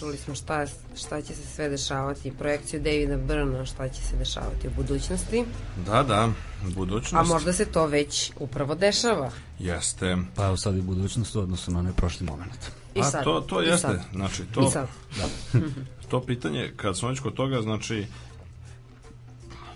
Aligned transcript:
prašnja. 0.00 0.16
smo 0.24 0.34
šta, 0.34 0.66
šta 0.96 1.22
će 1.22 1.34
se 1.34 1.46
sve 1.46 1.68
dešavati, 1.68 2.32
projekciju 2.38 2.80
Davida 2.80 3.16
Brna, 3.16 3.66
šta 3.66 3.88
će 3.88 4.02
se 4.02 4.16
dešavati 4.16 4.68
u 4.68 4.70
budućnosti. 4.76 5.44
Da, 5.86 6.02
da, 6.02 6.32
budućnost. 6.74 7.14
A 7.14 7.34
možda 7.34 7.52
se 7.52 7.64
to 7.64 7.86
već 7.86 8.32
upravo 8.36 8.74
dešava. 8.74 9.30
Jeste. 9.58 10.16
Pa 10.34 10.46
evo 10.46 10.56
sad 10.56 10.76
i 10.76 10.80
budućnost 10.80 11.36
u 11.36 11.40
odnosu 11.40 11.70
na 11.70 11.78
onaj 11.78 11.92
prošli 11.92 12.26
moment. 12.26 12.70
I 12.94 13.02
sad. 13.02 13.20
A 13.20 13.24
to, 13.24 13.40
to 13.40 13.62
I 13.62 13.66
jeste, 13.66 13.86
sad. 13.88 14.00
znači 14.12 14.42
to, 14.54 14.66
I 14.66 14.70
sad. 14.70 14.88
Da, 15.16 15.60
to 16.10 16.20
pitanje, 16.20 16.72
kad 16.76 16.98
smo 16.98 17.08
već 17.08 17.20
kod 17.20 17.34
toga, 17.34 17.62
znači 17.62 18.06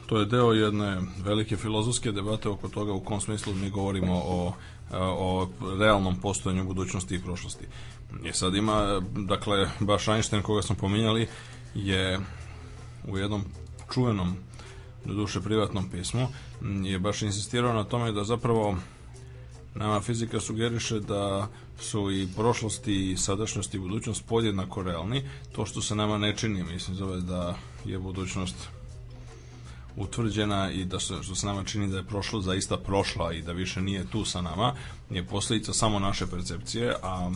to 0.06 0.18
je 0.18 0.26
deo 0.26 0.52
jedne 0.52 1.00
velike 1.24 1.56
filozofske 1.56 2.12
debate 2.12 2.48
oko 2.48 2.68
toga 2.68 2.92
u 2.92 3.00
kom 3.00 3.20
smislu 3.20 3.54
mi 3.54 3.70
govorimo 3.70 4.22
o, 4.26 4.52
o 4.92 5.48
realnom 5.78 6.20
postojanju 6.20 6.64
budućnosti 6.64 7.14
i 7.14 7.22
prošlosti. 7.22 7.64
I 8.24 8.32
sad 8.32 8.54
ima, 8.54 9.00
dakle, 9.16 9.70
baš 9.80 10.08
Einstein 10.08 10.42
koga 10.42 10.62
smo 10.62 10.76
pominjali 10.76 11.28
je 11.74 12.20
u 13.08 13.18
jednom 13.18 13.44
čuvenom 13.94 14.36
do 15.04 15.14
duše 15.14 15.40
privatnom 15.40 15.90
pismu 15.90 16.28
je 16.84 16.98
baš 16.98 17.22
insistirao 17.22 17.72
na 17.72 17.84
tome 17.84 18.12
da 18.12 18.24
zapravo 18.24 18.76
nama 19.74 20.00
fizika 20.00 20.40
sugeriše 20.40 21.00
da 21.00 21.48
su 21.80 22.10
i 22.10 22.28
prošlosti 22.36 23.10
i 23.10 23.16
sadašnjost 23.16 23.74
i 23.74 23.78
budućnost 23.78 24.24
podjednako 24.26 24.82
realni. 24.82 25.22
To 25.52 25.66
što 25.66 25.82
se 25.82 25.94
nama 25.94 26.18
ne 26.18 26.36
čini, 26.36 26.62
mislim, 26.62 26.96
zove 26.96 27.20
da 27.20 27.54
je 27.84 27.98
budućnost 27.98 28.56
utvrđena 29.96 30.70
i 30.70 30.84
da 30.84 31.00
se, 31.00 31.14
što 31.22 31.34
se 31.34 31.46
nama 31.46 31.64
čini 31.64 31.88
da 31.88 31.96
je 31.96 32.06
prošlo 32.06 32.40
zaista 32.40 32.76
prošla 32.76 33.32
i 33.32 33.42
da 33.42 33.52
više 33.52 33.80
nije 33.80 34.06
tu 34.10 34.24
sa 34.24 34.40
nama, 34.40 34.74
je 35.10 35.26
posljedica 35.26 35.72
samo 35.72 35.98
naše 35.98 36.26
percepcije, 36.26 36.94
a 37.02 37.30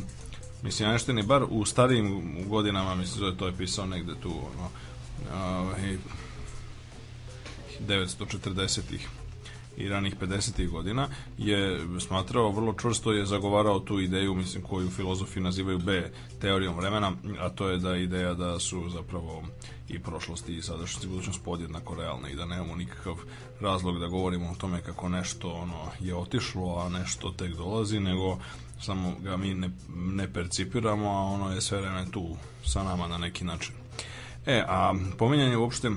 Mislim, 0.62 0.88
Einstein 0.88 1.18
je 1.18 1.24
bar 1.24 1.44
u 1.50 1.64
starijim 1.64 2.36
godinama, 2.48 2.94
mislim, 2.94 3.30
da 3.30 3.36
to 3.36 3.46
je 3.46 3.56
pisao 3.56 3.86
negde 3.86 4.12
tu, 4.22 4.30
ono, 4.30 4.68
ovaj, 5.34 5.98
940-ih 7.88 9.08
i 9.76 9.88
ranih 9.88 10.16
50. 10.20 10.70
godina 10.70 11.08
je 11.38 11.80
smatrao 12.00 12.50
vrlo 12.50 12.74
čvrsto 12.74 13.12
je 13.12 13.26
zagovarao 13.26 13.80
tu 13.80 14.00
ideju 14.00 14.34
mislim 14.34 14.62
koju 14.62 14.90
filozofi 14.90 15.40
nazivaju 15.40 15.78
B 15.78 16.10
teorijom 16.40 16.76
vremena 16.76 17.12
a 17.40 17.48
to 17.48 17.68
je 17.68 17.78
da 17.78 17.96
ideja 17.96 18.34
da 18.34 18.58
su 18.58 18.88
zapravo 18.90 19.42
i 19.88 19.98
prošlosti 19.98 20.56
i 20.56 20.62
sadašnjost 20.62 21.04
i 21.04 21.08
budućnost 21.08 21.44
podjednako 21.44 21.94
realne 21.94 22.32
i 22.32 22.36
da 22.36 22.46
nemamo 22.46 22.76
nikakav 22.76 23.16
razlog 23.60 23.98
da 23.98 24.06
govorimo 24.06 24.50
o 24.50 24.54
tome 24.54 24.82
kako 24.82 25.08
nešto 25.08 25.52
ono 25.52 25.86
je 26.00 26.14
otišlo 26.14 26.78
a 26.78 26.88
nešto 26.88 27.30
tek 27.30 27.54
dolazi 27.54 28.00
nego 28.00 28.38
samo 28.82 29.14
ga 29.20 29.36
mi 29.36 29.54
ne, 29.54 29.70
ne 29.96 30.32
percipiramo 30.32 31.10
a 31.10 31.22
ono 31.22 31.54
je 31.54 31.60
sve 31.60 31.80
vreme 31.80 32.04
tu 32.10 32.36
sa 32.64 32.82
nama 32.82 33.08
na 33.08 33.18
neki 33.18 33.44
način. 33.44 33.74
E, 34.46 34.64
a 34.68 34.94
pominjanje 35.18 35.56
uopšte 35.56 35.90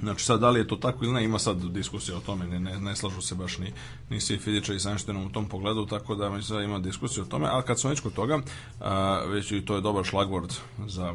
Znači 0.00 0.24
sad 0.24 0.40
da 0.40 0.50
li 0.50 0.60
je 0.60 0.68
to 0.68 0.76
tako 0.76 1.04
ili 1.04 1.14
ne, 1.14 1.24
ima 1.24 1.38
sad 1.38 1.56
diskusija 1.64 2.16
o 2.16 2.20
tome, 2.20 2.46
ne, 2.46 2.60
ne, 2.60 2.80
ne 2.80 2.96
slažu 2.96 3.20
se 3.20 3.34
baš 3.34 3.58
ni, 3.58 3.72
ni 4.10 4.20
svi 4.20 4.38
fizičari 4.38 4.78
i 4.84 4.88
Einsteinom 4.88 5.26
u 5.26 5.32
tom 5.32 5.48
pogledu, 5.48 5.86
tako 5.86 6.14
da 6.14 6.30
mislim 6.30 6.58
da 6.58 6.64
ima 6.64 6.78
diskusija 6.78 7.24
o 7.24 7.26
tome, 7.26 7.48
ali 7.50 7.62
kad 7.62 7.80
smo 7.80 7.90
već 7.90 8.00
kod 8.00 8.12
toga, 8.12 8.40
a, 8.80 9.24
već 9.26 9.52
i 9.52 9.64
to 9.64 9.74
je 9.74 9.80
dobar 9.80 10.04
šlagvord 10.04 10.52
za 10.86 11.14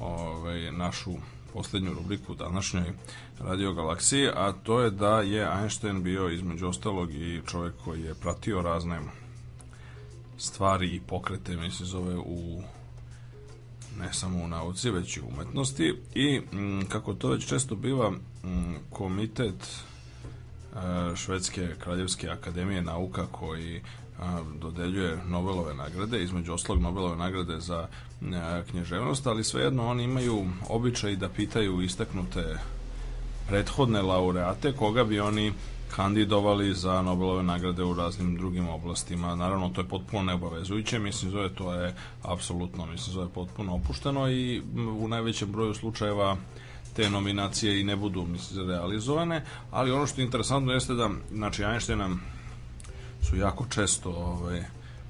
ovaj, 0.00 0.72
našu 0.72 1.12
poslednju 1.52 1.94
rubriku 1.94 2.34
današnjoj 2.34 2.92
Radio 3.38 3.72
Galaksiji, 3.72 4.28
a 4.34 4.52
to 4.52 4.80
je 4.80 4.90
da 4.90 5.20
je 5.20 5.48
Einstein 5.60 6.02
bio 6.02 6.28
između 6.28 6.68
ostalog 6.68 7.14
i 7.14 7.42
čovjek 7.46 7.74
koji 7.84 8.02
je 8.02 8.14
pratio 8.14 8.62
razne 8.62 9.00
stvari 10.38 10.94
i 10.94 11.00
pokrete, 11.00 11.56
mislim, 11.56 11.88
zove 11.88 12.16
u 12.16 12.62
ne 13.98 14.12
samo 14.12 14.44
u 14.44 14.48
nauci, 14.48 14.90
već 14.90 15.16
i 15.16 15.20
u 15.20 15.28
umetnosti. 15.28 15.94
I 16.14 16.40
m, 16.52 16.86
kako 16.88 17.14
to 17.14 17.28
već 17.28 17.48
često 17.48 17.74
biva 17.76 18.12
m, 18.44 18.76
komitet 18.90 19.54
e, 19.54 21.16
Švedske 21.16 21.74
kraljevske 21.78 22.28
akademije 22.28 22.82
nauka 22.82 23.26
koji 23.32 23.82
a, 24.20 24.42
dodeljuje 24.60 25.18
Nobelove 25.26 25.74
nagrade, 25.74 26.22
između 26.22 26.52
oslog 26.52 26.80
Nobelove 26.80 27.16
nagrade 27.16 27.60
za 27.60 27.88
a, 28.22 28.62
književnost, 28.70 29.26
ali 29.26 29.44
svejedno 29.44 29.88
oni 29.88 30.04
imaju 30.04 30.46
običaj 30.68 31.16
da 31.16 31.28
pitaju 31.28 31.82
istaknute 31.82 32.58
prethodne 33.48 34.02
laureate 34.02 34.72
koga 34.72 35.04
bi 35.04 35.20
oni 35.20 35.52
kandidovali 35.96 36.74
za 36.74 37.02
Nobelove 37.02 37.42
nagrade 37.42 37.84
u 37.84 37.94
raznim 37.94 38.36
drugim 38.36 38.68
oblastima. 38.68 39.34
Naravno, 39.34 39.68
to 39.68 39.80
je 39.80 39.88
potpuno 39.88 40.22
neobavezujuće, 40.22 40.98
mislim, 40.98 41.30
zove 41.30 41.54
to 41.54 41.74
je 41.74 41.94
apsolutno, 42.22 42.86
mislim, 42.86 43.14
zove 43.14 43.28
potpuno 43.28 43.74
opušteno 43.74 44.30
i 44.30 44.62
u 45.00 45.08
najvećem 45.08 45.52
broju 45.52 45.74
slučajeva 45.74 46.36
te 46.96 47.10
nominacije 47.10 47.80
i 47.80 47.84
ne 47.84 47.96
budu, 47.96 48.26
mislim, 48.26 48.68
realizovane, 48.68 49.44
ali 49.70 49.90
ono 49.90 50.06
što 50.06 50.20
je 50.20 50.24
interesantno 50.24 50.72
jeste 50.72 50.94
da, 50.94 51.10
znači, 51.32 51.62
Einsteina 51.62 52.16
su 53.22 53.36
jako 53.36 53.66
često 53.70 54.10
ovaj, 54.10 54.64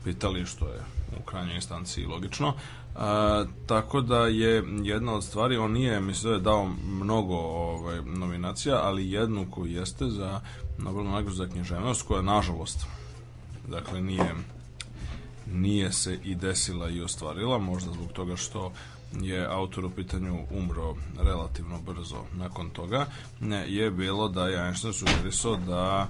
pitali, 0.09 0.47
što 0.47 0.69
je 0.69 0.81
u 1.21 1.23
krajnjoj 1.23 1.55
instanciji 1.55 2.07
logično, 2.07 2.55
A, 2.99 3.45
tako 3.67 4.01
da 4.01 4.27
je 4.27 4.65
jedna 4.83 5.15
od 5.15 5.25
stvari, 5.25 5.57
on 5.57 5.73
nije, 5.73 6.01
mislim 6.01 6.31
da 6.31 6.37
je 6.37 6.43
dao 6.43 6.71
mnogo 6.85 7.37
ovaj, 7.37 8.01
nominacija, 8.03 8.81
ali 8.83 9.11
jednu 9.11 9.47
koju 9.51 9.73
jeste 9.73 10.09
za 10.11 10.41
Nobelnu 10.79 11.11
nagradu 11.11 11.37
za 11.37 11.47
književnost, 11.47 12.03
koja 12.03 12.23
nažalost, 12.23 12.87
dakle 13.69 14.01
nije 14.01 14.35
nije 15.53 15.93
se 15.93 16.19
i 16.25 16.35
desila 16.35 16.91
i 16.91 17.03
ostvarila, 17.03 17.59
možda 17.59 17.93
zbog 17.93 18.13
toga 18.13 18.37
što 18.37 18.73
je 19.21 19.47
autor 19.47 19.85
u 19.85 19.91
pitanju 19.91 20.39
umro 20.51 20.97
relativno 21.23 21.81
brzo 21.81 22.25
nakon 22.37 22.71
toga, 22.71 23.07
je 23.67 23.91
bilo 23.91 24.29
da 24.29 24.49
je 24.49 24.67
Einstein 24.67 24.93
sugerisao 24.93 25.57
da 25.57 26.09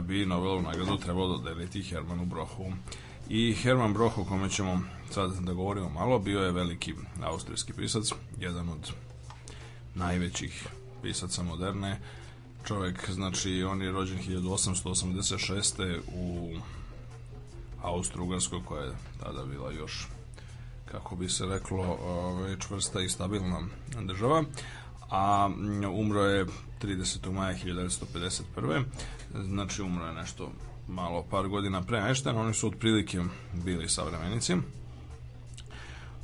bi 0.00 0.26
Nobelovu 0.26 0.62
nagradu 0.62 0.96
trebalo 0.96 1.36
dodeliti 1.36 1.82
Hermanu 1.82 2.24
Brochu. 2.24 2.64
I 3.32 3.54
Herman 3.54 3.92
Broch, 3.92 4.18
o 4.18 4.24
kome 4.24 4.48
ćemo 4.48 4.80
sad 5.10 5.38
da 5.40 5.52
govorimo 5.52 5.88
malo, 5.88 6.18
bio 6.18 6.40
je 6.40 6.52
veliki 6.52 6.94
austrijski 7.22 7.72
pisac, 7.72 8.12
jedan 8.38 8.68
od 8.68 8.92
najvećih 9.94 10.66
pisaca 11.02 11.42
moderne. 11.42 12.00
Čovjek, 12.64 13.10
znači, 13.10 13.62
on 13.62 13.82
je 13.82 13.92
rođen 13.92 14.18
1886. 14.18 16.00
u 16.14 16.56
Austro-Ugarskoj, 17.82 18.64
koja 18.64 18.84
je 18.84 18.96
tada 19.20 19.44
bila 19.44 19.72
još, 19.72 20.08
kako 20.84 21.16
bi 21.16 21.28
se 21.28 21.46
reklo, 21.46 21.98
ove, 22.02 22.56
čvrsta 22.60 23.00
i 23.00 23.08
stabilna 23.08 23.60
država 24.02 24.44
a 25.10 25.50
umro 25.92 26.24
je 26.24 26.46
30. 26.82 27.32
maja 27.32 27.54
1951. 27.54 28.84
Znači 29.34 29.82
umro 29.82 30.06
je 30.06 30.12
nešto 30.12 30.52
malo 30.90 31.24
par 31.30 31.48
godina 31.48 31.82
pre 31.82 31.98
Einsteina, 31.98 32.40
oni 32.40 32.54
su 32.54 32.66
otprilike 32.66 33.20
bili 33.52 33.88
savremenici. 33.88 34.56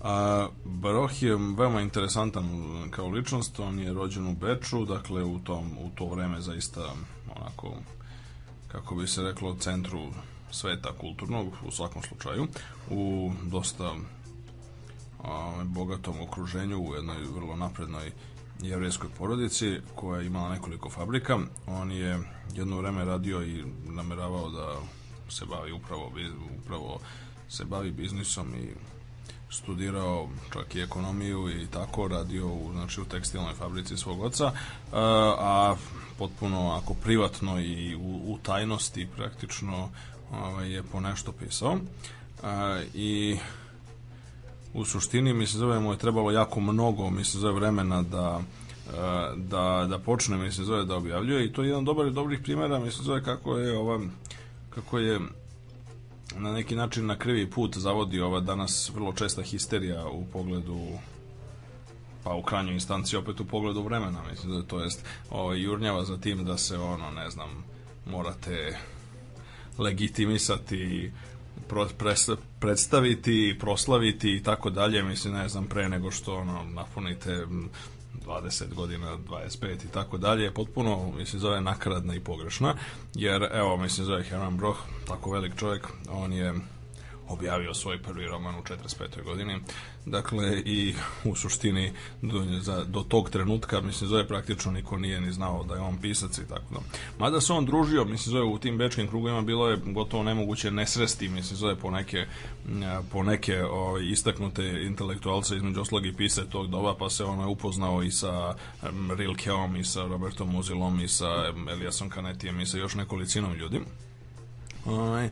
A, 0.03 0.49
Baroh 0.65 1.23
je 1.23 1.37
veoma 1.37 1.81
interesantan 1.81 2.49
kao 2.91 3.09
ličnost, 3.09 3.61
on 3.61 3.79
je 3.79 3.93
rođen 3.93 4.27
u 4.27 4.35
Beču, 4.35 4.85
dakle 4.85 5.25
u, 5.25 5.39
tom, 5.39 5.79
u 5.79 5.91
to 5.95 6.07
vreme 6.07 6.41
zaista 6.41 6.95
onako, 7.37 7.75
kako 8.69 8.95
bi 8.95 9.07
se 9.07 9.23
reklo, 9.23 9.57
centru 9.61 10.01
sveta 10.51 10.93
kulturnog, 11.01 11.47
u 11.67 11.71
svakom 11.71 12.03
slučaju, 12.03 12.47
u 12.91 13.33
dosta 13.43 13.95
a, 15.25 15.63
bogatom 15.65 16.21
okruženju, 16.21 16.79
u 16.79 16.95
jednoj 16.95 17.25
vrlo 17.35 17.57
naprednoj 17.57 18.13
jevrejskoj 18.63 19.09
porodici 19.19 19.81
koja 19.95 20.21
je 20.21 20.27
imala 20.27 20.49
nekoliko 20.49 20.91
fabrika. 20.91 21.39
On 21.67 21.93
je 21.93 22.19
jedno 22.55 22.79
vreme 22.79 23.05
radio 23.05 23.43
i 23.43 23.65
nameravao 23.85 24.51
da 24.51 24.75
se 25.29 25.45
bavi 25.45 25.73
upravo, 25.73 26.13
upravo 26.63 27.01
se 27.49 27.65
bavi 27.65 27.91
biznisom 27.91 28.55
i 28.55 28.69
studirao 29.51 30.29
čak 30.53 30.75
i 30.75 30.81
ekonomiju 30.81 31.51
i 31.51 31.67
tako 31.67 32.09
radio 32.09 32.47
u, 32.47 32.73
znači, 32.73 33.01
u 33.01 33.05
tekstilnoj 33.05 33.55
fabrici 33.55 33.97
svog 33.97 34.21
oca, 34.21 34.53
a, 34.93 35.35
a 35.39 35.77
potpuno 36.19 36.71
ako 36.71 36.95
privatno 36.95 37.61
i 37.61 37.95
u, 37.95 38.33
u 38.33 38.39
tajnosti 38.43 39.09
praktično 39.17 39.89
ovaj, 40.33 40.73
je 40.73 40.83
po 40.83 41.01
nešto 41.01 41.33
pisao. 41.33 41.79
A, 42.43 42.83
I 42.95 43.39
u 44.77 44.85
suštini, 44.85 45.35
mislim, 45.35 45.59
zove 45.59 45.81
mu 45.81 45.93
je 45.93 45.99
trebalo 45.99 46.31
jako 46.31 46.61
mnogo, 46.61 47.11
mislim, 47.11 47.41
zove 47.41 47.55
vremena 47.55 48.03
da 48.03 48.41
e, 48.41 49.37
da, 49.37 49.87
da 49.91 49.99
počne, 49.99 50.37
mislim, 50.37 50.67
zove 50.67 50.85
da 50.85 50.97
objavljuje. 50.97 51.47
I 51.47 51.53
to 51.53 51.63
je 51.63 51.69
jedan 51.69 51.85
dobar 51.85 52.07
i 52.07 52.11
dobrih 52.11 52.41
primjera, 52.43 52.79
mislim, 52.79 53.05
zove 53.05 53.23
kako 53.23 53.59
je 53.59 53.79
ova, 53.79 54.01
kako 54.71 54.99
je 54.99 55.21
na 56.39 56.53
neki 56.53 56.77
način 56.77 57.07
na 57.07 57.19
krivi 57.19 57.51
put 57.51 57.77
zavodi 57.77 58.21
ova 58.21 58.41
danas 58.41 58.91
vrlo 58.95 59.13
česta 59.13 59.43
histerija 59.43 60.07
u 60.07 60.25
pogledu 60.33 60.79
pa 62.25 62.35
u 62.35 62.43
krajnjoj 62.43 62.75
instanciji 62.75 63.19
opet 63.19 63.41
u 63.41 63.45
pogledu 63.45 63.83
vremena, 63.83 64.23
mislim 64.31 64.53
da 64.53 64.63
to 64.63 64.81
jest 64.81 65.05
ovaj, 65.31 65.63
jurnjava 65.63 66.05
za 66.05 66.17
tim 66.17 66.45
da 66.45 66.59
se 66.59 66.79
ono, 66.79 67.11
ne 67.11 67.31
znam, 67.31 67.65
morate 68.07 68.77
legitimisati 69.79 71.13
predstaviti, 72.61 73.57
proslaviti 73.61 74.37
i 74.37 74.43
tako 74.43 74.71
dalje, 74.71 75.03
mislim, 75.03 75.35
ne 75.35 75.49
znam, 75.49 75.67
pre 75.67 75.89
nego 75.89 76.11
što 76.11 76.37
ono, 76.37 76.65
napunite 76.65 77.47
20 78.27 78.75
godina, 78.75 79.17
25 79.29 79.85
i 79.85 79.89
tako 79.89 80.19
dalje, 80.19 80.55
potpuno, 80.55 81.13
mislim, 81.17 81.41
zove 81.41 81.61
nakaradna 81.61 82.15
i 82.15 82.21
pogrešna, 82.21 82.75
jer, 83.15 83.49
evo, 83.53 83.77
mislim, 83.77 84.07
zove 84.07 84.23
Herman 84.23 84.57
Broch, 84.57 84.79
tako 85.07 85.31
velik 85.31 85.53
čovjek, 85.57 85.89
on 86.11 86.33
je 86.33 86.55
objavio 87.29 87.75
svoj 87.75 88.03
prvi 88.03 88.27
roman 88.27 88.55
u 88.55 88.63
45. 88.63 89.25
godini. 89.25 89.61
Dakle, 90.07 90.63
i 90.65 90.95
u 91.25 91.35
suštini 91.35 91.93
do, 92.23 92.45
za, 92.61 92.85
do 92.85 93.01
tog 93.01 93.31
trenutka, 93.31 93.81
mislim, 93.81 94.09
zove 94.09 94.29
praktično 94.29 94.73
niko 94.73 94.97
nije 94.97 95.21
ni 95.21 95.33
znao 95.33 95.65
da 95.65 95.75
je 95.75 95.81
on 95.81 95.99
pisac 95.99 96.39
i 96.39 96.49
tako 96.49 96.75
da. 96.75 96.81
Mada 97.19 97.41
se 97.41 97.53
on 97.53 97.67
družio, 97.67 98.05
mislim, 98.05 98.33
zove 98.33 98.45
u 98.45 98.59
tim 98.59 98.79
bečkim 98.79 99.09
krugovima 99.09 99.43
bilo 99.43 99.69
je 99.69 99.77
gotovo 99.85 100.23
nemoguće 100.23 100.71
nesresti, 100.71 101.29
mislim, 101.29 101.57
zove 101.57 101.77
po 101.77 101.91
neke, 101.91 102.27
po 103.13 103.23
neke 103.23 103.65
o, 103.65 103.69
ovaj, 103.71 104.03
istaknute 104.05 104.83
intelektualce 104.87 105.57
između 105.57 105.81
oslog 105.81 106.07
i 106.07 106.17
pise 106.17 106.51
tog 106.51 106.71
doba, 106.71 106.95
pa 106.99 107.11
se 107.11 107.25
on 107.25 107.49
upoznao 107.49 108.03
i 108.03 108.11
sa 108.11 108.55
Rilkeom 109.17 109.77
i 109.77 109.85
sa 109.85 110.03
Robertom 110.03 110.49
Muzilom 110.49 111.01
i 111.01 111.09
sa 111.09 111.53
Eliasom 111.71 112.11
Kanetijem 112.11 112.61
i 112.61 112.67
sa 112.67 112.79
još 112.79 112.95
nekolicinom 112.95 113.55
ljudi. 113.55 113.81
Ovaj, 114.85 115.29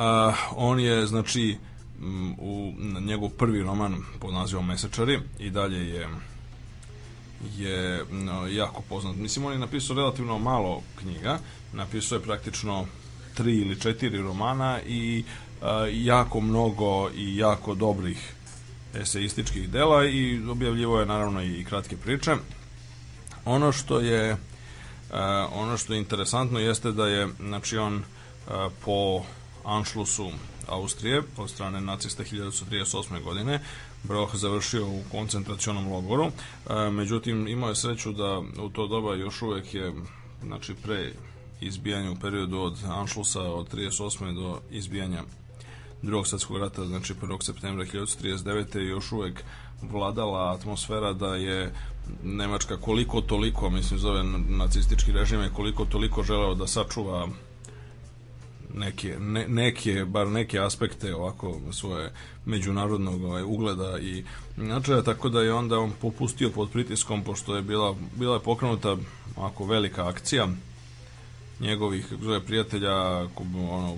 A, 0.00 0.32
on 0.56 0.80
je, 0.80 1.06
znači, 1.06 1.56
u 2.38 2.72
njegov 3.00 3.28
prvi 3.28 3.62
roman 3.62 3.96
pod 4.20 4.34
nazivom 4.34 4.66
Mesečari 4.66 5.18
i 5.38 5.50
dalje 5.50 5.88
je 5.88 6.08
je 7.56 8.04
no, 8.10 8.46
jako 8.46 8.82
poznat. 8.88 9.16
Mislim, 9.16 9.46
on 9.46 9.52
je 9.52 9.58
napisao 9.58 9.96
relativno 9.96 10.38
malo 10.38 10.82
knjiga, 10.98 11.38
napisao 11.72 12.16
je 12.16 12.22
praktično 12.22 12.86
tri 13.34 13.56
ili 13.56 13.80
četiri 13.80 14.22
romana 14.22 14.80
i 14.86 15.24
a, 15.62 15.86
jako 15.92 16.40
mnogo 16.40 17.10
i 17.16 17.36
jako 17.36 17.74
dobrih 17.74 18.34
eseističkih 18.94 19.68
dela 19.68 20.06
i 20.06 20.40
objavljivo 20.50 21.00
je 21.00 21.06
naravno 21.06 21.42
i 21.42 21.64
kratke 21.64 21.96
priče. 21.96 22.36
Ono 23.44 23.72
što 23.72 24.00
je 24.00 24.36
a, 25.12 25.48
ono 25.52 25.76
što 25.76 25.92
je 25.92 25.98
interesantno 25.98 26.58
jeste 26.58 26.92
da 26.92 27.06
je 27.06 27.28
znači 27.40 27.78
on 27.78 28.02
a, 28.48 28.68
po 28.84 29.22
Anšlusu 29.64 30.30
Austrije 30.68 31.22
od 31.36 31.50
strane 31.50 31.80
nacista 31.80 32.24
1938. 32.24 33.22
godine. 33.22 33.60
Broh 34.02 34.34
završio 34.34 34.88
u 34.88 35.02
koncentracionom 35.10 35.92
logoru. 35.92 36.24
E, 36.24 36.90
međutim, 36.90 37.48
imao 37.48 37.68
je 37.68 37.76
sreću 37.76 38.12
da 38.12 38.42
u 38.62 38.68
to 38.68 38.86
doba 38.86 39.14
još 39.14 39.42
uvek 39.42 39.74
je, 39.74 39.92
znači 40.42 40.74
pre 40.74 41.12
izbijanja 41.60 42.10
u 42.10 42.16
periodu 42.16 42.58
od 42.58 42.78
Anšlusa 42.88 43.42
od 43.42 43.74
38. 43.74 44.34
do 44.34 44.60
izbijanja 44.70 45.22
drugog 46.02 46.26
svetskog 46.26 46.56
rata, 46.56 46.86
znači 46.86 47.14
1. 47.14 47.42
septembra 47.42 47.84
1939. 47.84 48.78
još 48.78 49.12
uvek 49.12 49.44
vladala 49.82 50.52
atmosfera 50.52 51.12
da 51.12 51.34
je 51.34 51.72
Nemačka 52.24 52.76
koliko 52.76 53.20
toliko, 53.20 53.70
mislim 53.70 53.98
zove 53.98 54.22
nacistički 54.48 55.12
režim 55.12 55.40
je 55.40 55.50
koliko 55.56 55.84
toliko 55.84 56.22
želeo 56.22 56.54
da 56.54 56.66
sačuva 56.66 57.28
neke, 58.74 59.16
ne, 59.18 59.48
neke, 59.48 60.04
bar 60.04 60.26
neke 60.26 60.58
aspekte 60.58 61.14
ovako 61.14 61.60
svoje 61.72 62.12
međunarodnog 62.44 63.24
ovaj, 63.24 63.42
ugleda 63.42 63.98
i 63.98 64.24
značaja, 64.56 65.02
tako 65.02 65.28
da 65.28 65.42
je 65.42 65.52
onda 65.54 65.78
on 65.78 65.92
popustio 66.00 66.50
pod 66.50 66.70
pritiskom, 66.70 67.24
pošto 67.24 67.56
je 67.56 67.62
bila, 67.62 67.96
bila 68.16 68.34
je 68.34 68.42
pokrenuta 68.42 68.96
ovako 69.36 69.64
velika 69.64 70.08
akcija 70.08 70.48
njegovih 71.60 72.06
zove, 72.22 72.40
prijatelja, 72.40 72.96
ono, 73.54 73.96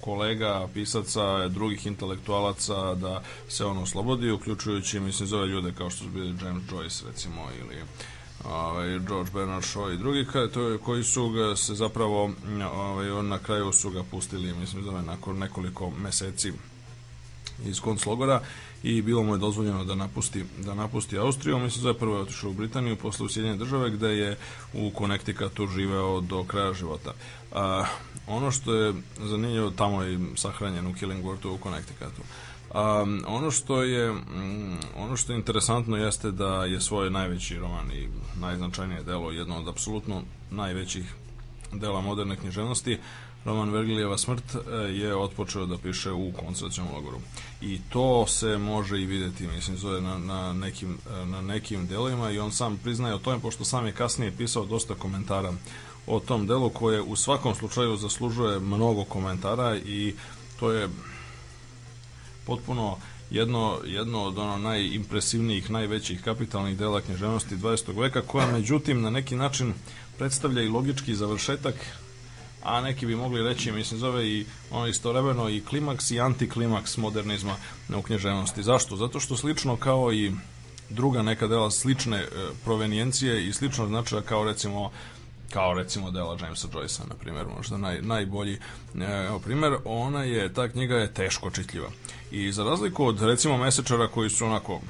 kolega, 0.00 0.68
pisaca, 0.74 1.48
drugih 1.48 1.86
intelektualaca 1.86 2.94
da 2.94 3.22
se 3.48 3.64
on 3.64 3.78
oslobodi, 3.78 4.30
uključujući, 4.30 5.00
mislim, 5.00 5.28
zove 5.28 5.46
ljude 5.46 5.72
kao 5.72 5.90
što 5.90 6.04
su 6.04 6.10
bili 6.10 6.34
James 6.44 6.62
Joyce, 6.70 7.06
recimo, 7.06 7.48
ili 7.60 7.76
ovaj, 8.44 8.98
George 8.98 9.30
Bernard 9.34 9.64
Shaw 9.64 9.94
i 9.94 9.98
drugi 9.98 10.26
to, 10.54 10.78
koji 10.84 11.04
su 11.04 11.28
ga 11.28 11.56
se 11.56 11.74
zapravo 11.74 12.30
ovaj, 12.74 13.22
na 13.22 13.38
kraju 13.38 13.72
su 13.72 13.90
ga 13.90 14.02
pustili 14.02 14.54
mislim 14.54 14.84
zove 14.84 15.02
nakon 15.02 15.38
nekoliko 15.38 15.90
meseci 15.90 16.52
iz 17.64 17.80
konclogora 17.80 18.40
i 18.82 19.02
bilo 19.02 19.22
mu 19.22 19.34
je 19.34 19.38
dozvoljeno 19.38 19.84
da 19.84 19.94
napusti 19.94 20.44
da 20.58 20.74
napusti 20.74 21.18
Austriju, 21.18 21.58
mislim 21.58 21.82
da 21.82 21.88
je 21.88 21.98
prvo 21.98 22.20
otišao 22.20 22.50
u 22.50 22.54
Britaniju, 22.54 22.96
posle 22.96 23.26
u 23.26 23.56
države 23.56 23.90
gde 23.90 24.08
je 24.08 24.36
u 24.72 24.92
Connecticutu 24.98 25.66
živeo 25.66 26.20
do 26.20 26.44
kraja 26.44 26.72
života. 26.72 27.12
A, 27.52 27.84
ono 28.26 28.50
što 28.50 28.74
je 28.74 28.94
zanimljivo, 29.18 29.70
tamo 29.70 30.02
je 30.02 30.18
sahranjen 30.36 30.86
u 30.86 30.92
Killingworthu 30.92 31.46
u 31.48 31.58
Connecticutu. 31.62 32.22
Um, 32.76 33.22
ono 33.26 33.50
što 33.50 33.82
je 33.82 34.12
mm, 34.12 34.78
ono 34.96 35.16
što 35.16 35.32
je 35.32 35.38
interesantno 35.38 35.96
jeste 35.96 36.30
da 36.30 36.64
je 36.64 36.80
svoj 36.80 37.10
najveći 37.10 37.58
roman 37.58 37.92
i 37.92 38.08
najznačajnije 38.40 39.02
delo 39.02 39.30
jedno 39.30 39.58
od 39.58 39.68
apsolutno 39.68 40.22
najvećih 40.50 41.14
dela 41.72 42.00
moderne 42.00 42.36
književnosti 42.36 42.98
roman 43.44 43.70
Vergilijeva 43.70 44.18
smrt 44.18 44.54
e, 44.54 44.76
je 44.76 45.16
otpočeo 45.16 45.66
da 45.66 45.78
piše 45.78 46.12
u 46.12 46.32
koncentracijom 46.32 46.86
logoru. 46.94 47.18
I 47.60 47.80
to 47.88 48.26
se 48.26 48.58
može 48.58 49.00
i 49.00 49.06
videti, 49.06 49.46
mislim, 49.46 49.76
zove 49.76 50.00
na, 50.00 50.18
na, 50.18 50.52
nekim, 50.52 50.98
e, 51.22 51.26
na 51.26 51.42
nekim 51.42 51.86
delovima 51.86 52.30
i 52.30 52.38
on 52.38 52.52
sam 52.52 52.76
priznaje 52.76 53.14
o 53.14 53.18
tome, 53.18 53.40
pošto 53.40 53.64
sam 53.64 53.86
je 53.86 53.92
kasnije 53.92 54.36
pisao 54.36 54.64
dosta 54.64 54.94
komentara 54.94 55.52
o 56.06 56.20
tom 56.20 56.46
delu 56.46 56.70
koje 56.70 57.02
u 57.02 57.16
svakom 57.16 57.54
slučaju 57.54 57.96
zaslužuje 57.96 58.60
mnogo 58.60 59.04
komentara 59.04 59.76
i 59.76 60.14
to 60.60 60.72
je 60.72 60.88
potpuno 62.46 62.96
jedno, 63.30 63.78
jedno 63.84 64.22
od 64.22 64.38
ono 64.38 64.58
najimpresivnijih, 64.58 65.70
najvećih 65.70 66.22
kapitalnih 66.22 66.78
dela 66.78 67.00
književnosti 67.00 67.56
20. 67.56 68.00
veka, 68.00 68.22
koja 68.22 68.52
međutim 68.52 69.02
na 69.02 69.10
neki 69.10 69.36
način 69.36 69.74
predstavlja 70.18 70.62
i 70.62 70.68
logički 70.68 71.14
završetak 71.14 71.74
a 72.66 72.80
neki 72.80 73.06
bi 73.06 73.16
mogli 73.16 73.42
reći, 73.42 73.72
mislim, 73.72 74.00
zove 74.00 74.28
i 74.28 74.46
ono 74.70 74.86
istovremeno 74.86 75.48
i 75.48 75.60
klimaks 75.60 76.10
i 76.10 76.20
antiklimaks 76.20 76.96
modernizma 76.96 77.56
u 77.96 78.02
književnosti. 78.02 78.62
Zašto? 78.62 78.96
Zato 78.96 79.20
što 79.20 79.36
slično 79.36 79.76
kao 79.76 80.12
i 80.12 80.32
druga 80.90 81.22
neka 81.22 81.46
dela 81.46 81.70
slične 81.70 82.16
e, 82.16 82.26
provenijencije 82.64 83.46
i 83.46 83.52
slično 83.52 83.86
značaja 83.86 84.22
kao 84.22 84.44
recimo 84.44 84.90
kao 85.50 85.74
recimo 85.74 86.10
dela 86.10 86.36
Jamesa 86.40 86.68
Joycea, 86.68 87.08
na 87.08 87.14
primjer, 87.14 87.46
možda 87.56 87.76
naj, 87.76 88.02
najbolji 88.02 88.58
e, 88.94 89.38
primjer, 89.44 89.76
ona 89.84 90.22
je, 90.22 90.52
ta 90.52 90.68
knjiga 90.68 90.96
je 90.96 91.14
teško 91.14 91.50
čitljiva. 91.50 91.88
I 92.30 92.52
za 92.52 92.64
razliku 92.64 93.06
od 93.06 93.22
recimo 93.22 93.56
mesečara 93.56 94.08
koji 94.08 94.30
su 94.30 94.46
onako 94.46 94.80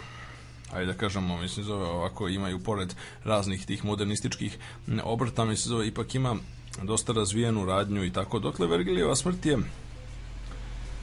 ajde 0.73 0.93
da 0.93 0.99
kažemo, 0.99 1.37
mislim 1.37 1.67
zove 1.67 1.85
ovako, 1.85 2.29
imaju 2.29 2.59
pored 2.59 2.95
raznih 3.25 3.67
tih 3.67 3.85
modernističkih 3.85 4.59
obrta, 5.05 5.45
mislim 5.45 5.69
zove, 5.69 5.87
ipak 5.87 6.15
ima 6.15 6.37
dosta 6.83 7.13
razvijenu 7.13 7.65
radnju 7.65 8.05
i 8.05 8.13
tako. 8.13 8.39
Dokle 8.39 8.67
Vergilijeva 8.67 9.17
smrt 9.17 9.47
je 9.47 9.59